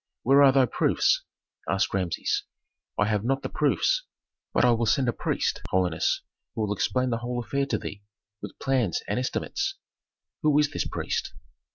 [0.23, 1.25] "Where are thy proofs?"
[1.69, 2.41] asked Rameses.
[2.97, 4.01] "I have not the proofs,
[4.51, 6.23] but I will send a priest, holiness,
[6.55, 8.01] who will explain the whole affair to thee,
[8.41, 9.75] with plans and estimates."
[10.41, 11.35] "Who is this priest?"